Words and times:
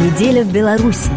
Неделя 0.00 0.44
в 0.44 0.50
Беларуси. 0.50 1.10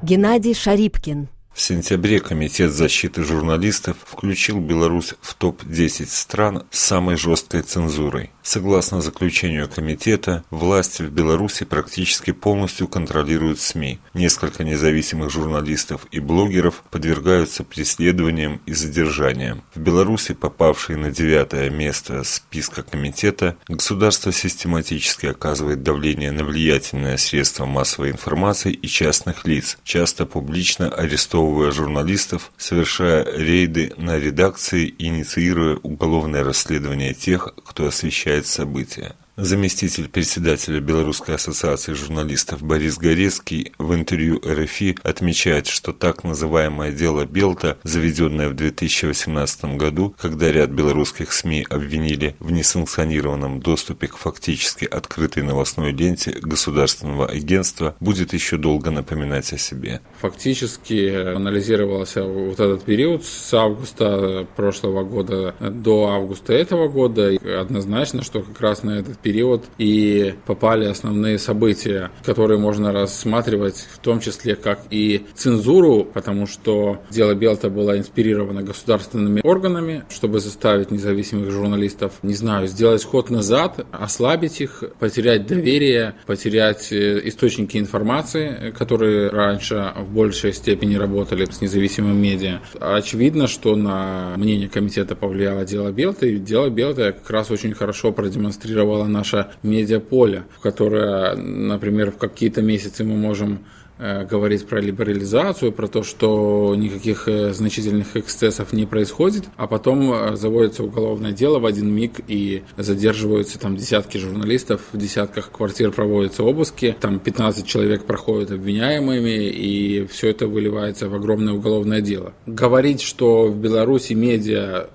Геннадий 0.00 0.54
Шарипкин. 0.54 1.28
В 1.52 1.60
сентябре 1.60 2.20
Комитет 2.20 2.72
защиты 2.72 3.22
журналистов 3.22 3.98
включил 4.06 4.60
Беларусь 4.60 5.14
в 5.20 5.34
топ-10 5.34 6.06
стран 6.06 6.62
с 6.70 6.78
самой 6.78 7.16
жесткой 7.16 7.60
цензурой. 7.60 8.30
Согласно 8.48 9.02
заключению 9.02 9.68
комитета, 9.68 10.42
власти 10.48 11.02
в 11.02 11.10
Беларуси 11.10 11.66
практически 11.66 12.30
полностью 12.30 12.88
контролируют 12.88 13.60
СМИ. 13.60 13.98
Несколько 14.14 14.64
независимых 14.64 15.28
журналистов 15.30 16.06
и 16.12 16.18
блогеров 16.18 16.82
подвергаются 16.90 17.62
преследованиям 17.62 18.62
и 18.64 18.72
задержаниям. 18.72 19.64
В 19.74 19.80
Беларуси, 19.80 20.32
попавшие 20.32 20.96
на 20.96 21.10
девятое 21.10 21.68
место 21.68 22.24
списка 22.24 22.82
комитета, 22.82 23.58
государство 23.68 24.32
систематически 24.32 25.26
оказывает 25.26 25.82
давление 25.82 26.32
на 26.32 26.42
влиятельные 26.42 27.18
средства 27.18 27.66
массовой 27.66 28.12
информации 28.12 28.72
и 28.72 28.88
частных 28.88 29.44
лиц, 29.44 29.76
часто 29.84 30.24
публично 30.24 30.88
арестовывая 30.88 31.70
журналистов, 31.70 32.50
совершая 32.56 33.30
рейды 33.30 33.92
на 33.98 34.18
редакции 34.18 34.86
и 34.86 35.08
инициируя 35.08 35.76
уголовное 35.82 36.44
расследование 36.44 37.12
тех, 37.12 37.52
кто 37.62 37.88
освещает 37.88 38.37
освещает 38.38 38.46
события. 38.46 39.27
Заместитель 39.40 40.08
председателя 40.08 40.80
Белорусской 40.80 41.36
ассоциации 41.36 41.92
журналистов 41.92 42.60
Борис 42.60 42.98
Горецкий 42.98 43.72
в 43.78 43.94
интервью 43.94 44.40
РФИ 44.44 44.98
отмечает, 45.04 45.68
что 45.68 45.92
так 45.92 46.24
называемое 46.24 46.90
дело 46.90 47.24
Белта, 47.24 47.78
заведенное 47.84 48.48
в 48.48 48.54
2018 48.54 49.76
году, 49.76 50.12
когда 50.20 50.50
ряд 50.50 50.70
белорусских 50.70 51.32
СМИ 51.32 51.64
обвинили 51.70 52.34
в 52.40 52.50
несанкционированном 52.50 53.60
доступе 53.60 54.08
к 54.08 54.16
фактически 54.16 54.86
открытой 54.86 55.44
новостной 55.44 55.92
ленте 55.92 56.32
государственного 56.32 57.28
агентства, 57.28 57.94
будет 58.00 58.32
еще 58.32 58.56
долго 58.56 58.90
напоминать 58.90 59.52
о 59.52 59.58
себе. 59.58 60.00
Фактически 60.20 61.14
анализировался 61.14 62.24
вот 62.24 62.58
этот 62.58 62.82
период 62.82 63.24
с 63.24 63.54
августа 63.54 64.48
прошлого 64.56 65.04
года 65.04 65.54
до 65.60 66.08
августа 66.08 66.54
этого 66.54 66.88
года. 66.88 67.30
И 67.30 67.48
однозначно, 67.48 68.24
что 68.24 68.42
как 68.42 68.60
раз 68.60 68.82
на 68.82 68.98
этот 68.98 69.16
период 69.18 69.27
период 69.28 69.64
и 69.76 70.34
попали 70.46 70.86
основные 70.86 71.38
события, 71.38 72.10
которые 72.24 72.58
можно 72.58 72.92
рассматривать 72.92 73.86
в 73.92 73.98
том 73.98 74.20
числе 74.20 74.56
как 74.56 74.80
и 74.90 75.26
цензуру, 75.34 76.04
потому 76.04 76.46
что 76.46 77.02
дело 77.10 77.34
Белта 77.34 77.68
было 77.68 77.98
инспирировано 77.98 78.62
государственными 78.62 79.42
органами, 79.44 80.04
чтобы 80.08 80.40
заставить 80.40 80.90
независимых 80.90 81.50
журналистов, 81.50 82.14
не 82.22 82.32
знаю, 82.32 82.68
сделать 82.68 83.04
ход 83.04 83.28
назад, 83.28 83.84
ослабить 83.92 84.62
их, 84.62 84.82
потерять 84.98 85.46
доверие, 85.46 86.14
потерять 86.24 86.90
э, 86.90 87.20
источники 87.28 87.76
информации, 87.76 88.72
которые 88.78 89.28
раньше 89.28 89.92
в 89.94 90.10
большей 90.10 90.54
степени 90.54 90.94
работали 90.94 91.44
с 91.44 91.60
независимым 91.60 92.16
медиа. 92.16 92.60
Очевидно, 92.80 93.46
что 93.46 93.76
на 93.76 94.32
мнение 94.38 94.70
комитета 94.70 95.14
повлияло 95.14 95.66
дело 95.66 95.92
Белта, 95.92 96.24
и 96.26 96.38
дело 96.38 96.70
Белта 96.70 97.12
как 97.12 97.28
раз 97.28 97.50
очень 97.50 97.74
хорошо 97.74 98.10
продемонстрировало 98.10 99.04
наше 99.18 99.46
медиаполе, 99.62 100.44
в 100.56 100.60
которое, 100.60 101.34
например, 101.36 102.10
в 102.12 102.16
какие-то 102.16 102.62
месяцы 102.62 103.04
мы 103.04 103.16
можем 103.16 103.60
э, 103.98 104.24
говорить 104.24 104.66
про 104.66 104.80
либерализацию, 104.80 105.72
про 105.72 105.88
то, 105.88 106.02
что 106.02 106.74
никаких 106.76 107.28
э, 107.28 107.52
значительных 107.52 108.16
эксцессов 108.16 108.72
не 108.72 108.86
происходит, 108.86 109.44
а 109.56 109.66
потом 109.66 110.12
э, 110.12 110.36
заводится 110.36 110.84
уголовное 110.84 111.32
дело 111.32 111.58
в 111.58 111.66
один 111.66 111.92
миг 111.92 112.20
и 112.28 112.62
задерживаются 112.76 113.58
там 113.58 113.76
десятки 113.76 114.18
журналистов, 114.18 114.80
в 114.92 114.96
десятках 114.96 115.50
квартир 115.50 115.90
проводятся 115.90 116.44
обыски, 116.44 116.96
там 117.00 117.18
15 117.18 117.66
человек 117.66 118.04
проходят 118.04 118.52
обвиняемыми, 118.52 119.48
и 119.48 120.06
все 120.06 120.30
это 120.30 120.46
выливается 120.46 121.08
в 121.08 121.14
огромное 121.14 121.54
уголовное 121.54 122.00
дело. 122.00 122.32
Говорить, 122.46 123.02
что 123.02 123.48
в 123.48 123.58
Беларуси 123.58 124.12
медиа 124.12 124.88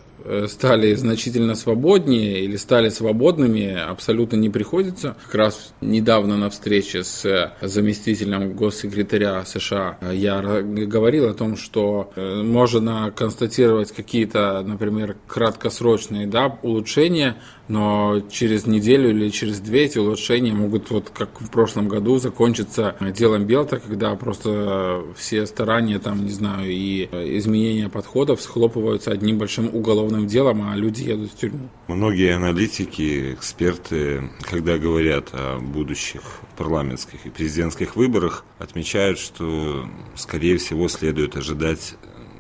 стали 0.47 0.93
значительно 0.95 1.55
свободнее 1.55 2.43
или 2.43 2.55
стали 2.55 2.89
свободными, 2.89 3.73
абсолютно 3.73 4.37
не 4.37 4.49
приходится. 4.49 5.15
Как 5.25 5.35
раз 5.35 5.73
недавно 5.81 6.37
на 6.37 6.49
встрече 6.49 7.03
с 7.03 7.53
заместителем 7.61 8.53
госсекретаря 8.53 9.43
США 9.45 9.97
я 10.11 10.41
говорил 10.41 11.29
о 11.29 11.33
том, 11.33 11.57
что 11.57 12.11
э, 12.15 12.41
можно 12.43 13.11
констатировать 13.15 13.91
какие-то, 13.91 14.63
например, 14.65 15.15
краткосрочные 15.27 16.27
да, 16.27 16.57
улучшения, 16.61 17.37
но 17.67 18.21
через 18.31 18.65
неделю 18.65 19.09
или 19.09 19.29
через 19.29 19.59
две 19.59 19.85
эти 19.85 19.97
улучшения 19.97 20.53
могут, 20.53 20.89
вот 20.91 21.09
как 21.09 21.39
в 21.39 21.49
прошлом 21.49 21.87
году, 21.87 22.17
закончиться 22.17 22.95
делом 23.15 23.45
Белта, 23.45 23.79
когда 23.79 24.15
просто 24.15 25.03
все 25.15 25.45
старания, 25.45 25.99
там, 25.99 26.25
не 26.25 26.31
знаю, 26.31 26.69
и 26.69 27.03
изменения 27.37 27.89
подходов 27.89 28.41
схлопываются 28.41 29.11
одним 29.11 29.37
большим 29.37 29.73
уголовным 29.73 30.12
делом, 30.21 30.69
а 30.69 30.75
люди 30.75 31.03
едут 31.03 31.31
в 31.31 31.35
тюрьму. 31.37 31.69
Многие 31.87 32.35
аналитики, 32.35 33.33
эксперты, 33.33 34.29
когда 34.41 34.77
говорят 34.77 35.29
о 35.33 35.59
будущих 35.59 36.21
парламентских 36.57 37.25
и 37.25 37.29
президентских 37.29 37.95
выборах, 37.95 38.45
отмечают, 38.59 39.19
что, 39.19 39.87
скорее 40.15 40.57
всего, 40.57 40.87
следует 40.87 41.35
ожидать 41.35 41.95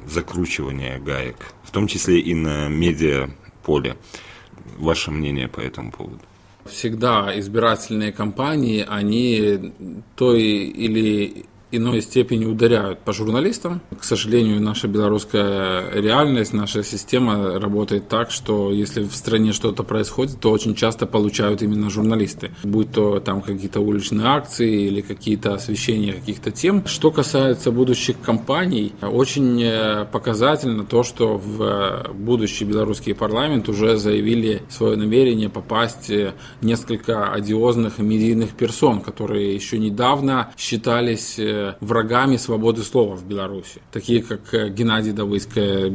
закручивания 0.05 0.99
гаек, 0.99 1.37
в 1.63 1.71
том 1.71 1.87
числе 1.87 2.19
и 2.19 2.33
на 2.33 2.67
медиаполе. 2.67 3.97
Ваше 4.77 5.11
мнение 5.11 5.47
по 5.47 5.59
этому 5.59 5.91
поводу? 5.91 6.21
Всегда 6.65 7.37
избирательные 7.39 8.13
кампании, 8.13 8.85
они 8.87 9.73
той 10.15 10.41
или 10.43 11.45
иной 11.75 12.01
степени 12.01 12.45
ударяют 12.45 12.99
по 12.99 13.13
журналистам. 13.13 13.81
К 13.99 14.03
сожалению, 14.03 14.61
наша 14.61 14.87
белорусская 14.87 15.89
реальность, 15.93 16.53
наша 16.53 16.83
система 16.83 17.59
работает 17.59 18.07
так, 18.07 18.31
что 18.31 18.71
если 18.71 19.03
в 19.03 19.15
стране 19.15 19.53
что-то 19.53 19.83
происходит, 19.83 20.39
то 20.39 20.51
очень 20.51 20.75
часто 20.75 21.05
получают 21.05 21.61
именно 21.61 21.89
журналисты. 21.89 22.51
Будь 22.63 22.91
то 22.91 23.19
там 23.19 23.41
какие-то 23.41 23.79
уличные 23.79 24.27
акции 24.27 24.87
или 24.87 25.01
какие-то 25.01 25.55
освещения 25.55 26.13
каких-то 26.13 26.51
тем. 26.51 26.85
Что 26.85 27.11
касается 27.11 27.71
будущих 27.71 28.19
кампаний, 28.21 28.93
очень 29.01 29.61
э, 29.63 30.05
показательно 30.11 30.85
то, 30.85 31.03
что 31.03 31.37
в 31.37 32.13
будущий 32.13 32.65
белорусский 32.65 33.15
парламент 33.15 33.69
уже 33.69 33.97
заявили 33.97 34.61
свое 34.69 34.95
намерение 34.95 35.49
попасть 35.49 36.09
э, 36.09 36.33
несколько 36.61 37.31
одиозных 37.31 37.99
медийных 37.99 38.51
персон, 38.51 39.01
которые 39.01 39.53
еще 39.55 39.79
недавно 39.79 40.51
считались 40.57 41.39
э, 41.39 41.62
врагами 41.79 42.37
свободы 42.37 42.83
слова 42.83 43.15
в 43.15 43.25
Беларуси. 43.25 43.81
Такие 43.91 44.21
как 44.21 44.53
э, 44.53 44.69
Геннадий 44.69 45.11
Давыцкая, 45.11 45.89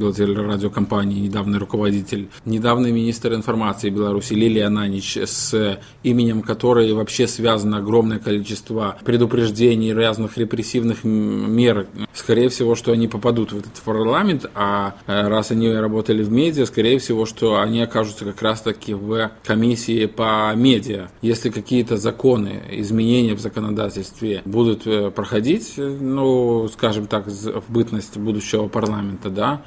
радиокомпании, 0.48 1.20
недавний 1.20 1.58
руководитель, 1.58 2.28
недавний 2.44 2.92
министр 2.92 3.34
информации 3.34 3.90
Беларуси 3.90 4.34
Лилия 4.34 4.66
Ананич, 4.66 5.16
с 5.16 5.78
именем 6.02 6.42
которой 6.42 6.92
вообще 6.92 7.26
связано 7.26 7.78
огромное 7.78 8.18
количество 8.18 8.98
предупреждений, 9.04 9.92
разных 9.92 10.38
репрессивных 10.38 11.04
мер. 11.04 11.86
Скорее 12.14 12.48
всего, 12.48 12.74
что 12.74 12.92
они 12.92 13.08
попадут 13.08 13.52
в 13.52 13.58
этот 13.58 13.74
парламент, 13.84 14.46
а 14.54 14.94
э, 15.06 15.28
раз 15.28 15.50
они 15.50 15.68
работали 15.70 16.22
в 16.22 16.30
медиа, 16.30 16.66
скорее 16.66 16.98
всего, 16.98 17.26
что 17.26 17.60
они 17.60 17.80
окажутся 17.80 18.24
как 18.24 18.42
раз-таки 18.42 18.94
в 18.94 19.30
комиссии 19.44 20.06
по 20.06 20.52
медиа. 20.54 21.08
Если 21.22 21.50
какие-то 21.50 21.96
законы, 21.96 22.62
изменения 22.70 23.34
в 23.34 23.40
законодательстве 23.40 24.42
будут 24.44 24.86
э, 24.86 25.10
проходить, 25.10 25.57
говорить, 25.58 26.00
ну, 26.00 26.69
скажем 26.69 27.06
так, 27.06 27.26
в 27.26 27.72
бытность 27.72 28.16
будущего 28.16 28.69
парламента, 28.69 29.30
да, 29.30 29.62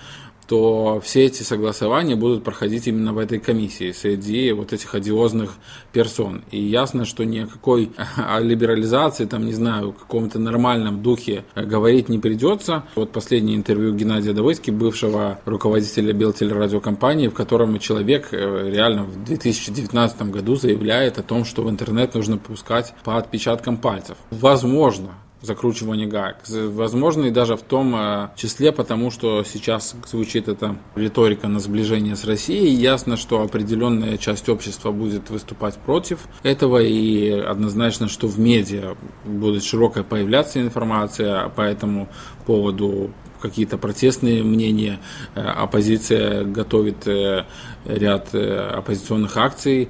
то 0.48 1.00
все 1.02 1.28
эти 1.28 1.44
согласования 1.44 2.18
будут 2.18 2.44
проходить 2.44 2.86
именно 2.86 3.14
в 3.14 3.20
этой 3.20 3.40
комиссии 3.40 3.94
среди 3.94 4.52
вот 4.52 4.74
этих 4.74 4.94
одиозных 4.96 5.54
персон. 5.94 6.44
И 6.52 6.62
ясно, 6.62 7.06
что 7.06 7.24
ни 7.24 7.40
о 7.40 7.48
какой 7.48 7.92
либерализации, 8.40 9.24
там, 9.26 9.46
не 9.46 9.54
знаю, 9.54 9.94
каком-то 9.94 10.40
нормальном 10.40 11.02
духе 11.02 11.46
говорить 11.56 12.10
не 12.10 12.20
придется. 12.20 12.84
Вот 12.96 13.14
последнее 13.14 13.56
интервью 13.56 13.94
Геннадия 13.94 14.34
Давыски, 14.34 14.72
бывшего 14.72 15.40
руководителя 15.46 16.12
Белтелерадиокомпании, 16.12 17.30
в 17.30 17.34
котором 17.34 17.80
человек 17.80 18.34
э, 18.34 18.70
реально 18.70 19.04
в 19.04 19.24
2019 19.24 20.24
году 20.24 20.56
заявляет 20.56 21.18
о 21.18 21.24
том, 21.24 21.46
что 21.46 21.64
в 21.64 21.70
интернет 21.70 22.14
нужно 22.14 22.38
пускать 22.38 22.94
по 23.06 23.18
отпечаткам 23.18 23.78
пальцев. 23.78 24.18
Возможно, 24.32 25.12
закручивания 25.42 26.08
гаек. 26.08 26.38
Возможно, 26.48 27.26
и 27.26 27.32
даже 27.32 27.56
в 27.56 27.62
том 27.62 27.96
э, 27.96 28.30
числе, 28.36 28.72
потому 28.72 29.12
что 29.12 29.44
сейчас 29.44 29.96
звучит 30.08 30.48
эта 30.48 30.78
риторика 30.96 31.48
на 31.48 31.60
сближение 31.60 32.16
с 32.16 32.26
Россией. 32.26 32.74
Ясно, 32.74 33.18
что 33.18 33.42
определенная 33.42 34.18
часть 34.18 34.50
общества 34.50 34.92
будет 34.92 35.30
выступать 35.30 35.76
против 35.78 36.20
этого, 36.44 36.82
и 36.82 37.30
однозначно, 37.30 38.08
что 38.08 38.28
в 38.28 38.40
медиа 38.40 38.96
будет 39.26 39.64
широкая 39.64 40.04
появляться 40.04 40.62
информация 40.62 41.50
по 41.50 41.62
этому 41.62 42.08
поводу 42.46 43.12
какие-то 43.42 43.78
протестные 43.78 44.44
мнения. 44.44 45.00
Э, 45.36 45.42
оппозиция 45.42 46.46
готовит 46.46 47.08
э, 47.08 47.46
ряд 47.86 48.30
э, 48.34 48.70
оппозиционных 48.78 49.36
акций 49.38 49.90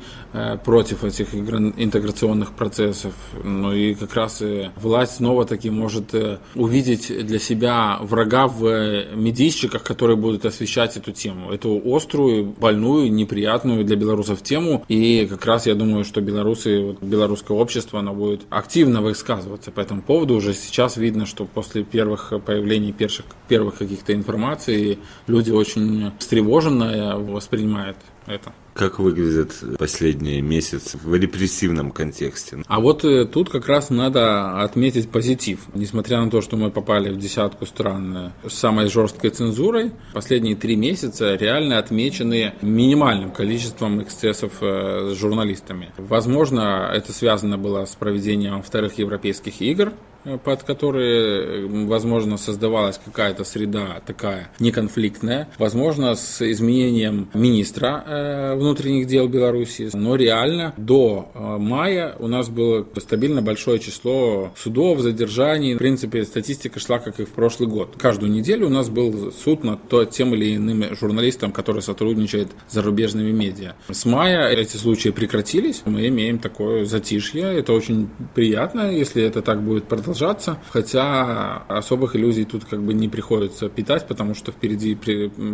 против 0.63 1.03
этих 1.03 1.35
интеграционных 1.35 2.53
процессов. 2.53 3.13
Ну 3.43 3.73
и 3.73 3.93
как 3.95 4.13
раз 4.13 4.41
власть 4.77 5.15
снова 5.15 5.43
таки 5.43 5.69
может 5.69 6.15
увидеть 6.55 7.11
для 7.27 7.37
себя 7.37 7.97
врага 7.99 8.47
в 8.47 9.13
медийщиках, 9.13 9.83
которые 9.83 10.15
будут 10.15 10.45
освещать 10.45 10.95
эту 10.95 11.11
тему. 11.11 11.51
Эту 11.51 11.81
острую, 11.85 12.45
больную, 12.45 13.11
неприятную 13.11 13.83
для 13.83 13.97
белорусов 13.97 14.41
тему. 14.41 14.85
И 14.87 15.27
как 15.29 15.45
раз 15.45 15.67
я 15.67 15.75
думаю, 15.75 16.05
что 16.05 16.21
белорусы, 16.21 16.95
белорусское 17.01 17.57
общество, 17.57 17.99
оно 17.99 18.13
будет 18.13 18.43
активно 18.49 19.01
высказываться 19.01 19.69
по 19.71 19.81
этому 19.81 20.01
поводу. 20.01 20.35
Уже 20.35 20.53
сейчас 20.53 20.95
видно, 20.95 21.25
что 21.25 21.43
после 21.43 21.83
первых 21.83 22.31
появлений 22.45 22.93
первых, 22.93 23.25
первых 23.51 23.79
каких-то 23.79 24.13
информаций 24.13 24.97
люди 25.27 25.51
очень 25.51 26.13
встревоженно 26.19 27.17
воспринимают 27.17 27.97
это. 28.25 28.53
Как 28.73 28.99
выглядят 28.99 29.53
последние 29.77 30.41
месяцы 30.41 30.97
в 30.97 31.13
репрессивном 31.13 31.91
контексте? 31.91 32.63
А 32.65 32.79
вот 32.79 33.03
э, 33.03 33.25
тут 33.25 33.49
как 33.49 33.67
раз 33.67 33.89
надо 33.89 34.61
отметить 34.61 35.09
позитив. 35.09 35.59
Несмотря 35.73 36.21
на 36.21 36.29
то, 36.31 36.39
что 36.39 36.55
мы 36.55 36.71
попали 36.71 37.09
в 37.11 37.17
десятку 37.17 37.65
стран 37.65 38.31
с 38.47 38.53
самой 38.53 38.87
жесткой 38.87 39.31
цензурой, 39.31 39.91
последние 40.13 40.55
три 40.55 40.77
месяца 40.77 41.35
реально 41.35 41.77
отмечены 41.77 42.53
минимальным 42.61 43.31
количеством 43.31 44.01
эксцессов 44.01 44.53
э, 44.61 45.11
с 45.13 45.17
журналистами. 45.17 45.91
Возможно, 45.97 46.89
это 46.93 47.11
связано 47.11 47.57
было 47.57 47.83
с 47.83 47.95
проведением 47.95 48.63
вторых 48.63 48.97
европейских 48.97 49.59
игр, 49.59 49.91
Э, 49.91 50.10
под 50.43 50.63
которые, 50.63 51.67
возможно, 51.67 52.37
создавалась 52.37 52.99
какая-то 53.03 53.43
среда 53.43 54.01
такая 54.05 54.51
неконфликтная, 54.59 55.49
возможно, 55.57 56.15
с 56.15 56.41
изменением 56.41 57.29
министра 57.33 58.03
э, 58.05 58.55
внутренних 58.55 59.07
дел 59.07 59.27
Беларуси, 59.27 59.89
но 59.93 60.15
реально 60.15 60.73
до 60.77 61.31
э, 61.33 61.57
мая 61.57 62.15
у 62.19 62.27
нас 62.27 62.49
было 62.49 62.85
стабильно 62.97 63.41
большое 63.41 63.79
число 63.79 64.51
судов, 64.55 64.99
задержаний. 64.99 65.75
В 65.75 65.79
принципе, 65.79 66.23
статистика 66.23 66.79
шла, 66.79 66.99
как 66.99 67.19
и 67.19 67.25
в 67.25 67.29
прошлый 67.29 67.67
год. 67.67 67.95
Каждую 67.97 68.31
неделю 68.31 68.67
у 68.67 68.69
нас 68.69 68.89
был 68.89 69.31
суд 69.31 69.63
над 69.63 69.81
тем 70.11 70.35
или 70.35 70.55
иным 70.55 70.95
журналистом, 70.95 71.51
который 71.51 71.81
сотрудничает 71.81 72.49
с 72.67 72.73
зарубежными 72.73 73.31
медиа. 73.31 73.73
С 73.89 74.05
мая 74.05 74.49
эти 74.49 74.77
случаи 74.77 75.09
прекратились, 75.09 75.81
мы 75.85 76.07
имеем 76.07 76.39
такое 76.39 76.85
затишье. 76.85 77.43
Это 77.43 77.73
очень 77.73 78.09
приятно, 78.35 78.91
если 78.91 79.23
это 79.23 79.41
так 79.41 79.61
будет 79.61 79.85
продолжаться 79.85 80.10
продолжаться, 80.11 80.57
хотя 80.71 81.63
особых 81.69 82.15
иллюзий 82.17 82.43
тут 82.43 82.65
как 82.65 82.83
бы 82.83 82.93
не 82.93 83.07
приходится 83.07 83.69
питать, 83.69 84.07
потому 84.07 84.35
что 84.35 84.51
впереди 84.51 84.97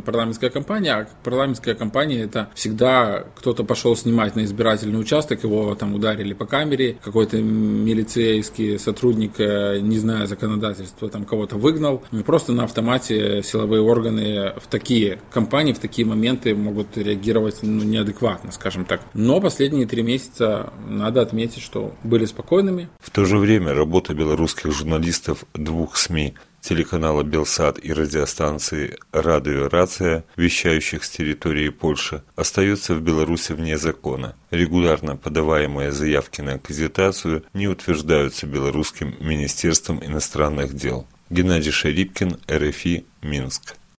парламентская 0.03 0.49
кампания, 0.49 0.93
а 0.93 1.07
парламентская 1.23 1.75
кампания 1.75 2.23
это 2.23 2.49
всегда 2.55 3.25
кто-то 3.35 3.63
пошел 3.63 3.95
снимать 3.95 4.35
на 4.35 4.45
избирательный 4.45 4.99
участок, 4.99 5.43
его 5.43 5.75
там 5.75 5.93
ударили 5.93 6.33
по 6.33 6.45
камере, 6.45 6.97
какой-то 7.03 7.39
милицейский 7.39 8.79
сотрудник, 8.79 9.39
э, 9.39 9.79
не 9.79 9.99
зная 9.99 10.25
законодательства, 10.25 11.07
там 11.09 11.25
кого-то 11.25 11.57
выгнал. 11.57 12.03
Просто 12.25 12.53
на 12.53 12.63
автомате 12.63 13.43
силовые 13.43 13.81
органы 13.81 14.53
в 14.57 14.67
такие 14.67 15.19
кампании, 15.31 15.73
в 15.73 15.79
такие 15.79 16.07
моменты 16.07 16.55
могут 16.55 16.97
реагировать 16.97 17.59
ну, 17.61 17.83
неадекватно, 17.83 18.51
скажем 18.51 18.85
так. 18.85 19.01
Но 19.13 19.39
последние 19.39 19.85
три 19.85 20.01
месяца 20.01 20.73
надо 20.87 21.21
отметить, 21.21 21.61
что 21.61 21.93
были 22.03 22.25
спокойными. 22.25 22.89
В 22.99 23.11
то 23.11 23.25
же 23.25 23.37
время 23.37 23.73
работа 23.73 24.13
Беларуси 24.13 24.46
русских 24.47 24.71
журналистов 24.71 25.43
двух 25.53 25.97
СМИ 25.97 26.33
телеканала 26.61 27.21
«Белсад» 27.23 27.83
и 27.83 27.91
радиостанции 27.91 28.97
«Радио 29.11 29.67
Рация», 29.67 30.23
вещающих 30.37 31.03
с 31.03 31.09
территории 31.09 31.67
Польши, 31.67 32.23
остается 32.37 32.95
в 32.95 33.01
Беларуси 33.01 33.51
вне 33.51 33.77
закона. 33.77 34.37
Регулярно 34.49 35.17
подаваемые 35.17 35.91
заявки 35.91 36.39
на 36.39 36.53
аккредитацию 36.53 37.43
не 37.53 37.67
утверждаются 37.67 38.47
Белорусским 38.47 39.17
Министерством 39.19 40.01
иностранных 40.01 40.73
дел. 40.73 41.05
Геннадий 41.29 41.71
Шарипкин, 41.71 42.39
РФИ, 42.49 43.05
Минск. 43.21 43.75